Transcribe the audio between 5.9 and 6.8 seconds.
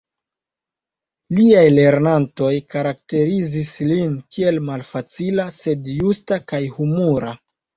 justa kaj